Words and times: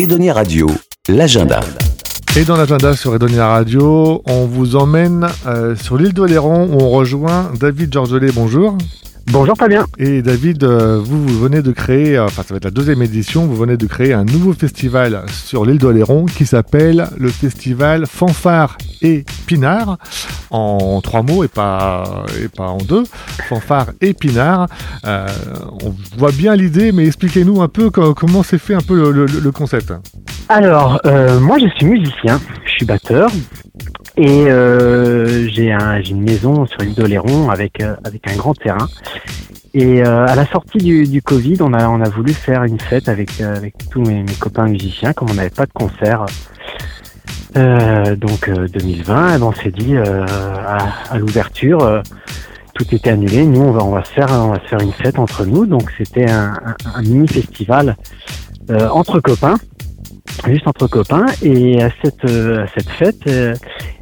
Edonia 0.00 0.32
Radio, 0.32 0.66
l'agenda. 1.10 1.60
Et 2.34 2.46
dans 2.46 2.56
l'agenda 2.56 2.96
sur 2.96 3.14
Edonia 3.14 3.48
Radio, 3.48 4.22
on 4.24 4.46
vous 4.46 4.74
emmène 4.74 5.28
euh, 5.46 5.76
sur 5.76 5.98
l'île 5.98 6.14
d'Oléron 6.14 6.70
où 6.72 6.80
on 6.80 6.88
rejoint 6.88 7.52
David 7.60 7.92
Georgelet. 7.92 8.32
Bonjour. 8.34 8.78
Bonjour 9.32 9.56
Fabien. 9.56 9.86
Et 9.98 10.22
David, 10.22 10.64
euh, 10.64 10.98
vous, 11.02 11.24
vous 11.24 11.38
venez 11.38 11.62
de 11.62 11.70
créer, 11.70 12.16
euh, 12.16 12.24
enfin 12.24 12.42
ça 12.42 12.52
va 12.52 12.56
être 12.56 12.64
la 12.64 12.70
deuxième 12.72 13.00
édition, 13.00 13.46
vous 13.46 13.54
venez 13.54 13.76
de 13.76 13.86
créer 13.86 14.12
un 14.12 14.24
nouveau 14.24 14.52
festival 14.52 15.22
sur 15.28 15.64
l'île 15.64 15.78
d'Oléron 15.78 16.24
qui 16.26 16.46
s'appelle 16.46 17.08
le 17.16 17.28
festival 17.28 18.06
Fanfare 18.06 18.76
et 19.02 19.24
Pinard, 19.46 19.98
en 20.50 21.00
trois 21.00 21.22
mots 21.22 21.44
et 21.44 21.48
pas, 21.48 22.24
et 22.42 22.48
pas 22.48 22.66
en 22.68 22.78
deux, 22.78 23.04
Fanfare 23.48 23.90
et 24.00 24.14
Pinard. 24.14 24.66
Euh, 25.06 25.28
on 25.84 25.94
voit 26.18 26.32
bien 26.32 26.56
l'idée, 26.56 26.90
mais 26.90 27.06
expliquez-nous 27.06 27.62
un 27.62 27.68
peu 27.68 27.90
co- 27.90 28.14
comment 28.14 28.42
s'est 28.42 28.58
fait 28.58 28.74
un 28.74 28.80
peu 28.80 28.96
le, 28.96 29.12
le- 29.26 29.40
le 29.40 29.52
concept. 29.52 29.92
Alors, 30.48 31.00
euh, 31.06 31.38
moi 31.38 31.58
je 31.60 31.68
suis 31.76 31.86
musicien, 31.86 32.40
je 32.66 32.70
suis 32.72 32.84
batteur 32.84 33.30
et 34.16 34.46
euh, 34.48 35.48
j'ai 35.48 35.72
un, 35.72 36.00
une 36.02 36.22
maison 36.22 36.66
sur 36.66 36.80
l'île 36.80 36.94
d'Oléron 36.94 37.50
avec, 37.50 37.80
euh, 37.80 37.94
avec 38.04 38.26
un 38.30 38.36
grand 38.36 38.54
terrain. 38.54 38.88
Et 39.72 40.02
euh, 40.02 40.26
à 40.26 40.34
la 40.34 40.46
sortie 40.46 40.78
du, 40.78 41.06
du 41.06 41.22
Covid, 41.22 41.58
on 41.60 41.72
a, 41.72 41.88
on 41.88 42.00
a 42.00 42.08
voulu 42.08 42.32
faire 42.32 42.64
une 42.64 42.80
fête 42.80 43.08
avec, 43.08 43.40
euh, 43.40 43.54
avec 43.56 43.74
tous 43.90 44.00
mes, 44.02 44.22
mes 44.24 44.34
copains 44.38 44.66
musiciens, 44.66 45.12
comme 45.12 45.30
on 45.30 45.34
n'avait 45.34 45.48
pas 45.50 45.66
de 45.66 45.72
concert. 45.72 46.26
Euh, 47.56 48.16
donc 48.16 48.48
euh, 48.48 48.66
2020, 48.68 49.34
eh 49.36 49.38
ben, 49.38 49.42
on 49.44 49.52
s'est 49.52 49.70
dit 49.70 49.96
à, 49.96 50.76
à 51.10 51.18
l'ouverture, 51.18 52.02
tout 52.74 52.94
était 52.94 53.10
annulé. 53.10 53.44
Nous, 53.46 53.60
on 53.60 53.72
va, 53.72 53.84
on 53.84 53.92
va 53.92 54.04
se 54.04 54.10
faire, 54.10 54.28
on 54.32 54.48
va 54.50 54.60
se 54.60 54.66
faire 54.68 54.80
une 54.80 54.92
fête 54.92 55.18
entre 55.18 55.44
nous. 55.44 55.66
Donc 55.66 55.90
c'était 55.98 56.28
un, 56.30 56.54
un- 56.94 57.02
mini 57.02 57.26
festival 57.28 57.96
entre 58.92 59.18
copains, 59.20 59.56
juste 60.46 60.66
entre 60.68 60.86
copains. 60.86 61.26
Et 61.42 61.82
à 61.82 61.90
cette, 62.02 62.24
à 62.24 62.66
cette 62.76 62.88
fête 62.90 63.28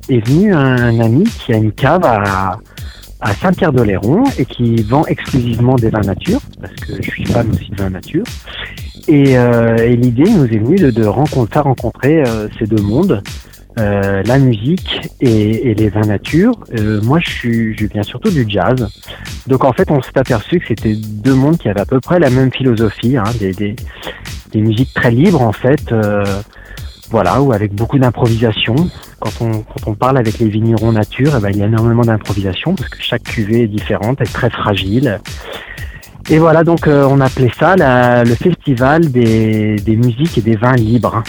est 0.09 0.27
venu 0.27 0.53
un, 0.55 1.01
ami 1.01 1.25
qui 1.25 1.53
a 1.53 1.57
une 1.57 1.73
cave 1.73 2.05
à, 2.05 2.59
à 3.21 3.35
Saint-Pierre-d'Oléron 3.35 4.25
et 4.39 4.45
qui 4.45 4.83
vend 4.83 5.05
exclusivement 5.07 5.77
des 5.77 5.91
vins 5.91 6.01
nature, 6.01 6.41
parce 6.61 6.75
que 6.75 7.03
je 7.03 7.11
suis 7.11 7.25
fan 7.25 7.49
aussi 7.51 7.71
de 7.71 7.77
vins 7.77 7.91
nature. 7.91 8.25
Et, 9.09 9.39
euh, 9.39 9.77
et 9.79 9.97
l'idée 9.97 10.31
nous 10.31 10.45
est 10.45 10.59
venue 10.59 10.77
de, 10.77 10.91
de 10.91 11.05
rencontrer, 11.07 11.61
rencontrer 11.61 12.23
euh, 12.27 12.49
ces 12.59 12.67
deux 12.67 12.83
mondes. 12.83 13.23
euh, 13.79 14.23
la 14.25 14.39
musique 14.39 15.09
et, 15.21 15.71
et 15.71 15.75
les 15.75 15.89
vins 15.89 16.07
nature. 16.07 16.53
Euh, 16.79 17.01
moi, 17.03 17.19
je, 17.21 17.31
suis, 17.31 17.77
je 17.79 17.87
viens 17.87 18.03
surtout 18.03 18.31
du 18.31 18.45
jazz. 18.49 18.89
Donc, 19.47 19.65
en 19.65 19.73
fait, 19.73 19.91
on 19.91 20.03
s'est 20.03 20.17
aperçu 20.19 20.59
que 20.61 20.67
c'était 20.69 20.95
deux 20.97 21.35
mondes 21.35 21.59
qui 21.59 21.69
avaient 21.69 21.81
à 21.81 21.87
peu 21.87 22.01
près 22.01 22.19
la 22.19 22.31
même 22.31 22.53
philosophie, 22.53 23.17
hein, 23.17 23.25
des, 23.39 23.53
des, 23.53 23.77
des 24.53 24.61
musiques 24.61 24.93
très 24.95 25.11
libres, 25.11 25.43
en 25.43 25.53
fait, 25.53 25.93
euh, 25.93 26.25
voilà, 27.11 27.41
ou 27.41 27.53
avec 27.53 27.75
beaucoup 27.75 27.99
d'improvisation. 27.99 28.75
Quand 29.21 29.33
on, 29.41 29.51
quand 29.63 29.87
on 29.87 29.95
parle 29.95 30.19
avec 30.19 30.39
les 30.39 30.49
vignerons 30.49 30.93
nature, 30.93 31.33
eh 31.37 31.41
ben, 31.41 31.51
il 31.51 31.59
y 31.59 31.63
a 31.63 31.67
énormément 31.67 32.03
d'improvisation 32.03 32.75
parce 32.75 32.89
que 32.89 32.99
chaque 33.03 33.23
cuvée 33.25 33.63
est 33.63 33.67
différente, 33.69 34.21
est 34.21 34.33
très 34.33 34.51
fragile. 34.51 35.21
Et 36.31 36.39
voilà, 36.39 36.63
donc 36.63 36.87
euh, 36.87 37.07
on 37.11 37.21
appelait 37.21 37.51
ça 37.59 37.75
la- 37.75 38.23
le 38.23 38.35
festival 38.35 39.11
des, 39.11 39.77
des 39.77 39.97
musiques 39.97 40.37
et 40.39 40.43
des 40.43 40.57
vins 40.57 40.75
libres. 40.77 41.23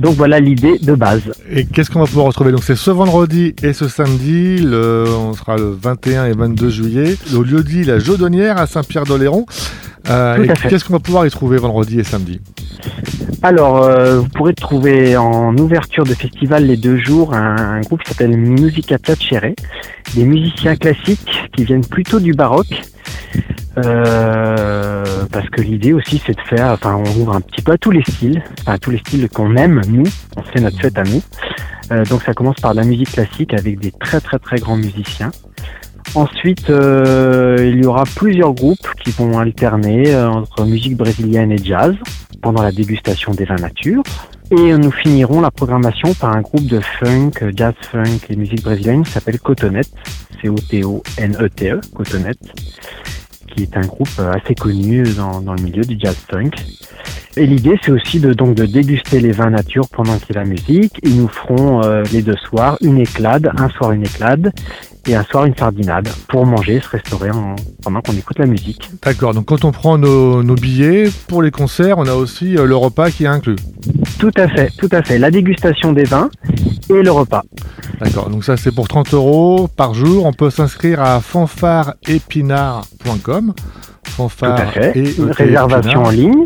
Donc 0.00 0.16
voilà 0.16 0.40
l'idée 0.40 0.78
de 0.78 0.94
base. 0.94 1.22
Et 1.52 1.64
qu'est-ce 1.64 1.88
qu'on 1.90 2.00
va 2.00 2.06
pouvoir 2.06 2.26
retrouver? 2.26 2.50
Donc 2.50 2.64
c'est 2.64 2.74
ce 2.74 2.90
vendredi 2.90 3.54
et 3.62 3.72
ce 3.72 3.86
samedi, 3.86 4.58
le, 4.58 5.04
on 5.08 5.34
sera 5.34 5.56
le 5.56 5.70
21 5.80 6.24
et 6.26 6.32
22 6.32 6.68
juillet, 6.70 7.16
au 7.36 7.42
lieu 7.42 7.62
dit 7.62 7.84
la 7.84 8.00
Jaudonnière 8.00 8.58
à 8.58 8.66
Saint-Pierre-d'Oléron. 8.66 9.46
Euh, 10.10 10.46
qu'est-ce 10.68 10.84
qu'on 10.84 10.94
va 10.94 10.98
pouvoir 11.00 11.26
y 11.26 11.30
trouver 11.30 11.58
vendredi 11.58 12.00
et 12.00 12.04
samedi? 12.04 12.40
Alors, 13.42 13.82
euh, 13.84 14.18
vous 14.18 14.28
pourrez 14.28 14.54
trouver 14.54 15.16
en 15.16 15.56
ouverture 15.56 16.04
de 16.04 16.14
festival 16.14 16.66
les 16.66 16.76
deux 16.76 16.96
jours 16.96 17.34
un, 17.34 17.56
un 17.56 17.80
groupe 17.82 18.02
qui 18.02 18.10
s'appelle 18.10 18.36
Musica 18.36 18.98
Piacere, 18.98 19.54
des 20.14 20.24
musiciens 20.24 20.74
classiques 20.74 21.48
qui 21.54 21.64
viennent 21.64 21.86
plutôt 21.86 22.18
du 22.18 22.32
baroque. 22.32 22.82
Euh, 23.84 25.04
parce 25.30 25.48
que 25.50 25.60
l'idée 25.60 25.92
aussi 25.92 26.20
c'est 26.26 26.34
de 26.34 26.40
faire, 26.40 26.72
enfin 26.72 26.96
on 26.96 27.20
ouvre 27.20 27.34
un 27.34 27.40
petit 27.40 27.62
peu 27.62 27.72
à 27.72 27.78
tous 27.78 27.92
les 27.92 28.02
styles, 28.02 28.42
enfin 28.62 28.76
tous 28.76 28.90
les 28.90 28.98
styles 28.98 29.28
qu'on 29.28 29.54
aime 29.54 29.82
nous, 29.88 30.02
on 30.36 30.42
fait 30.42 30.60
notre 30.60 30.80
fête 30.80 30.98
à 30.98 31.04
nous. 31.04 31.22
Euh, 31.92 32.04
donc 32.06 32.22
ça 32.22 32.34
commence 32.34 32.56
par 32.56 32.74
la 32.74 32.82
musique 32.82 33.12
classique 33.12 33.54
avec 33.54 33.78
des 33.78 33.92
très 33.92 34.20
très 34.20 34.40
très 34.40 34.56
grands 34.56 34.76
musiciens. 34.76 35.30
Ensuite, 36.14 36.70
euh, 36.70 37.56
il 37.60 37.84
y 37.84 37.86
aura 37.86 38.04
plusieurs 38.04 38.52
groupes 38.54 38.88
qui 39.02 39.10
vont 39.10 39.38
alterner 39.38 40.14
euh, 40.14 40.28
entre 40.28 40.64
musique 40.64 40.96
brésilienne 40.96 41.52
et 41.52 41.58
jazz 41.58 41.94
pendant 42.40 42.62
la 42.62 42.72
dégustation 42.72 43.32
des 43.32 43.44
vins 43.44 43.56
nature. 43.56 44.02
Et 44.50 44.72
nous 44.72 44.90
finirons 44.90 45.42
la 45.42 45.50
programmation 45.50 46.14
par 46.14 46.34
un 46.34 46.40
groupe 46.40 46.66
de 46.66 46.80
funk, 46.80 47.32
jazz 47.54 47.74
funk 47.92 48.20
et 48.30 48.36
musique 48.36 48.62
brésilienne 48.62 49.04
qui 49.04 49.10
s'appelle 49.10 49.38
Cotonette, 49.38 49.90
C-O-T-O-N-E-T-E, 50.40 51.80
Cotonette, 51.94 52.38
qui 53.48 53.64
est 53.64 53.76
un 53.76 53.86
groupe 53.86 54.08
euh, 54.18 54.32
assez 54.32 54.54
connu 54.54 55.02
dans, 55.14 55.42
dans 55.42 55.54
le 55.54 55.62
milieu 55.62 55.82
du 55.82 55.98
jazz 55.98 56.16
funk. 56.30 56.52
Et 57.36 57.46
l'idée, 57.46 57.78
c'est 57.82 57.92
aussi 57.92 58.18
de, 58.18 58.32
donc, 58.32 58.54
de 58.54 58.64
déguster 58.64 59.20
les 59.20 59.32
vins 59.32 59.50
nature 59.50 59.88
pendant 59.90 60.18
qu'il 60.18 60.34
y 60.34 60.38
a 60.38 60.42
la 60.42 60.48
musique. 60.48 60.98
Et 61.04 61.10
nous 61.10 61.28
ferons 61.28 61.84
euh, 61.84 62.02
les 62.12 62.22
deux 62.22 62.36
soirs 62.36 62.78
une 62.80 62.98
éclade, 62.98 63.50
un 63.56 63.68
soir 63.68 63.92
une 63.92 64.04
éclade 64.04 64.50
et 65.08 65.14
un 65.14 65.24
soir 65.24 65.44
une 65.46 65.56
sardinade 65.56 66.08
pour 66.28 66.44
manger, 66.46 66.80
se 66.80 66.88
restaurer 66.90 67.30
en- 67.30 67.56
pendant 67.82 68.00
qu'on 68.02 68.12
écoute 68.12 68.38
la 68.38 68.46
musique. 68.46 68.90
D'accord, 69.02 69.34
donc 69.34 69.46
quand 69.46 69.64
on 69.64 69.72
prend 69.72 69.98
nos, 69.98 70.42
nos 70.42 70.54
billets 70.54 71.10
pour 71.28 71.42
les 71.42 71.50
concerts, 71.50 71.98
on 71.98 72.06
a 72.06 72.14
aussi 72.14 72.56
euh, 72.56 72.66
le 72.66 72.76
repas 72.76 73.10
qui 73.10 73.24
est 73.24 73.28
inclus. 73.28 73.56
Tout 74.18 74.30
à 74.36 74.48
fait, 74.48 74.70
tout 74.78 74.88
à 74.92 75.02
fait. 75.02 75.18
La 75.18 75.30
dégustation 75.30 75.92
des 75.92 76.04
vins 76.04 76.30
et 76.90 77.02
le 77.02 77.10
repas. 77.10 77.42
D'accord, 78.00 78.30
donc 78.30 78.44
ça 78.44 78.56
c'est 78.56 78.72
pour 78.72 78.86
30 78.88 79.12
euros 79.14 79.68
par 79.74 79.94
jour. 79.94 80.24
On 80.26 80.32
peut 80.32 80.50
s'inscrire 80.50 81.00
à 81.00 81.20
fanfareépinard.com. 81.20 83.54
Tout 84.04 84.10
Fanfare 84.10 84.60
à 84.60 84.66
fait. 84.66 84.92
et 84.96 85.16
Une 85.18 85.30
E 85.30 85.34
T 85.34 85.44
réservation 85.44 86.04
en 86.04 86.10
ligne. 86.10 86.44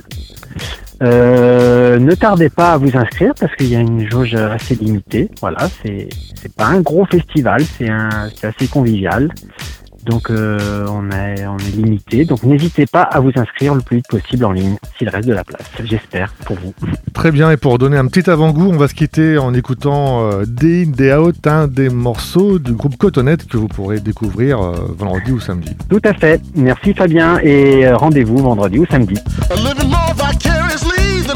Euh, 1.03 1.99
ne 1.99 2.15
tardez 2.15 2.49
pas 2.49 2.73
à 2.73 2.77
vous 2.77 2.97
inscrire 2.97 3.33
parce 3.39 3.55
qu'il 3.57 3.69
y 3.69 3.77
a 3.77 3.81
une 3.81 4.09
jauge 4.09 4.35
assez 4.35 4.75
limitée. 4.77 5.29
Voilà, 5.41 5.69
c'est 5.83 6.09
c'est 6.41 6.55
pas 6.55 6.67
un 6.67 6.81
gros 6.81 7.05
festival, 7.07 7.63
c'est 7.65 7.89
un 7.89 8.29
c'est 8.35 8.47
assez 8.47 8.69
convivial. 8.69 9.29
Donc 10.05 10.31
euh, 10.31 10.87
on 10.89 11.11
est 11.11 11.47
on 11.47 11.59
est 11.59 11.77
limité. 11.77 12.25
Donc 12.25 12.43
n'hésitez 12.43 12.87
pas 12.87 13.03
à 13.03 13.21
vous 13.21 13.31
inscrire 13.37 13.75
le 13.75 13.81
plus 13.81 13.97
vite 13.99 14.09
possible 14.09 14.45
en 14.45 14.53
ligne 14.53 14.77
s'il 14.99 15.09
reste 15.09 15.29
de 15.29 15.33
la 15.33 15.45
place. 15.45 15.63
J'espère 15.85 16.33
pour 16.45 16.57
vous. 16.57 16.75
Très 17.15 17.31
bien, 17.31 17.51
et 17.51 17.57
pour 17.57 17.79
donner 17.79 17.97
un 17.99 18.07
petit 18.07 18.29
avant-goût, 18.29 18.71
on 18.73 18.77
va 18.77 18.89
se 18.89 18.95
quitter 18.95 19.39
en 19.39 19.55
écoutant 19.55 20.25
euh, 20.25 20.45
Day 20.47 20.85
In, 20.87 20.91
Day 20.91 21.15
Out, 21.15 21.47
un 21.47 21.69
des 21.69 21.89
morceaux 21.89 22.59
du 22.59 22.73
groupe 22.73 22.97
Cotonette 22.97 23.47
que 23.47 23.57
vous 23.57 23.69
pourrez 23.69 24.01
découvrir 24.01 24.61
euh, 24.61 24.73
vendredi 24.97 25.31
ou 25.31 25.41
samedi. 25.41 25.77
Tout 25.89 26.01
à 26.05 26.15
fait. 26.15 26.41
Merci 26.57 26.95
Fabien 26.95 27.39
et 27.43 27.87
euh, 27.87 27.97
rendez-vous 27.97 28.39
vendredi 28.39 28.79
ou 28.81 28.87
samedi. 28.87 29.15
A 29.51 29.55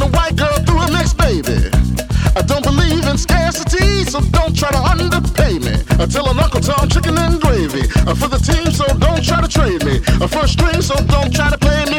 a 0.03 0.07
white 0.09 0.37
girl 0.37 0.57
through 0.65 0.79
her 0.79 0.93
next 0.93 1.15
baby. 1.15 1.71
I 2.37 2.43
don't 2.43 2.63
believe 2.63 3.07
in 3.07 3.17
scarcity, 3.17 4.05
so 4.05 4.21
don't 4.31 4.55
try 4.55 4.71
to 4.71 4.79
underpay 4.79 5.59
me. 5.59 5.75
I 5.99 6.07
tell 6.07 6.29
an 6.29 6.39
Uncle 6.39 6.61
Tom 6.61 6.89
chicken 6.89 7.17
and 7.17 7.41
gravy. 7.41 7.89
I'm 8.07 8.17
for 8.17 8.29
the 8.29 8.39
team, 8.39 8.71
so 8.73 8.85
don't 8.99 9.25
try 9.25 9.41
to 9.41 9.49
trade 9.49 9.85
me. 9.85 10.03
A 10.21 10.29
first 10.29 10.53
string, 10.55 10.83
so 10.83 10.95
don't 11.07 11.33
try 11.33 11.51
to 11.51 11.59
play 11.59 11.85
me 11.87 11.99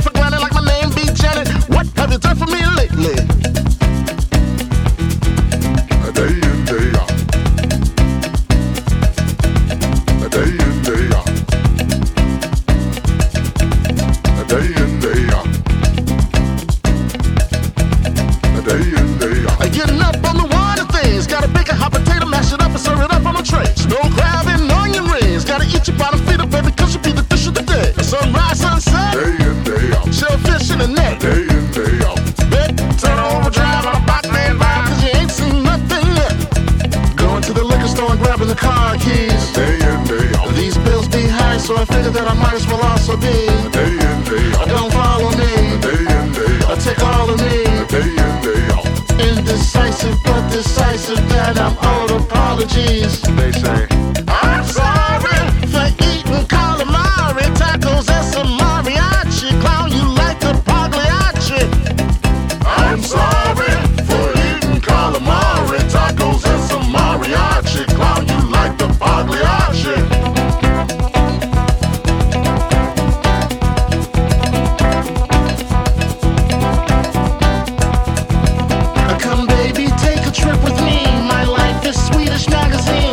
car 38.77 38.95
keys. 38.97 39.43
Day 39.57 39.75
in, 39.89 39.99
day 40.11 40.27
out. 40.37 40.53
These 40.61 40.77
bills 40.85 41.07
be 41.07 41.23
high, 41.39 41.57
so 41.57 41.71
I 41.81 41.85
figured 41.85 42.13
that 42.17 42.27
I 42.33 42.35
might 42.43 42.57
as 42.61 42.67
well 42.67 42.83
also 42.91 43.13
be. 43.17 43.37
Day 43.77 43.93
in, 44.07 44.17
day 44.29 44.45
out. 44.57 44.67
Don't 44.73 44.91
follow 44.93 45.31
me, 45.41 45.53
Day 45.85 46.01
in, 46.15 46.25
day 46.37 46.53
out. 46.67 46.79
take 46.85 47.01
all 47.11 47.27
of 47.33 47.39
me. 47.45 47.57
Day 47.93 48.09
in, 48.25 48.33
day 48.45 48.61
out. 48.75 48.85
Indecisive, 49.29 50.17
but 50.23 50.43
decisive, 50.51 51.21
that 51.29 51.57
I'm 51.65 51.75
out 51.91 52.11
apologies. 52.19 53.21
They 53.39 53.51
say. 53.51 54.06
magazine. 82.57 83.06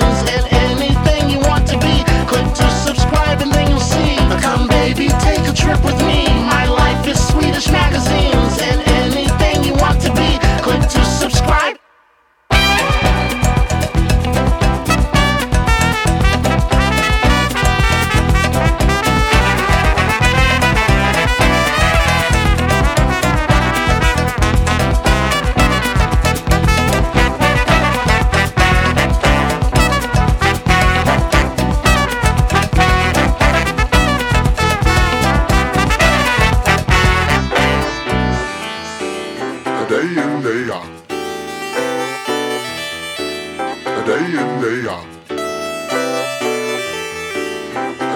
day 44.06 44.27
in 44.27 44.61
day 44.61 44.87
out 44.87 45.06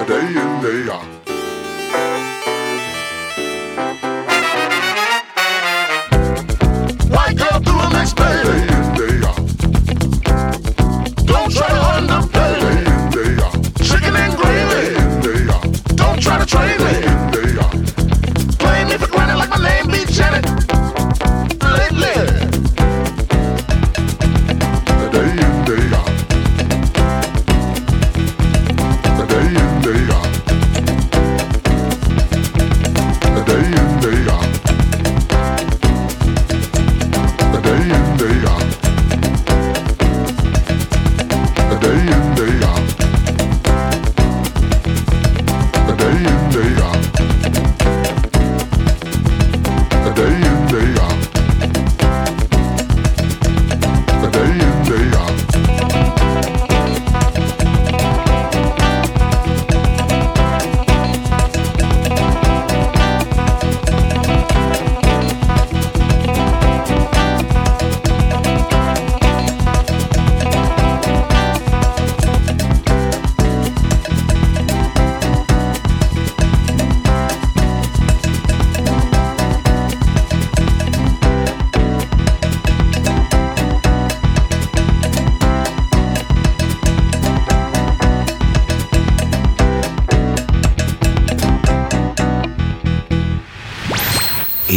day 0.06 0.26
in 0.26 0.62
day 0.62 0.92
out 0.92 1.27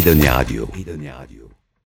Idone 0.01 0.31
Radio. 0.31 0.67